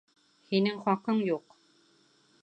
[0.53, 1.57] Һинең хаҡың юҡ!